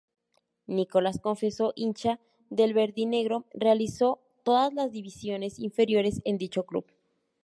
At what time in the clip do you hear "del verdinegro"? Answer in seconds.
2.49-3.45